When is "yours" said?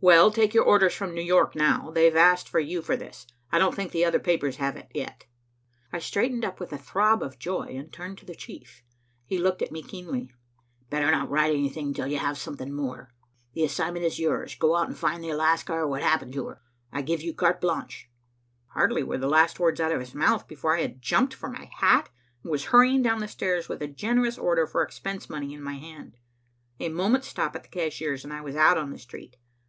14.18-14.54